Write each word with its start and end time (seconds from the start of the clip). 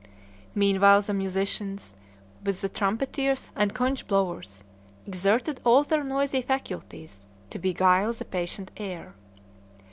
Meanwhile 0.55 1.01
the 1.03 1.13
musicians, 1.13 1.95
with 2.43 2.61
the 2.61 2.69
trumpeters 2.69 3.47
and 3.55 3.71
conch 3.75 4.07
blowers, 4.07 4.63
exerted 5.05 5.59
all 5.63 5.83
their 5.83 6.03
noisy 6.03 6.41
faculties 6.41 7.27
to 7.51 7.59
beguile 7.59 8.11
the 8.11 8.25
patient 8.25 8.71
heir. 8.77 9.13